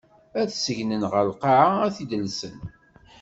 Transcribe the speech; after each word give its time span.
Ad 0.39 0.47
t-segnen 0.49 1.03
ɣer 1.11 1.23
lqaɛa, 1.31 1.69
ad 1.85 1.91
t-id-llsen. 1.95 2.57